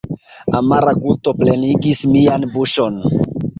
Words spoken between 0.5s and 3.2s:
Amara gusto plenigis mian buŝon.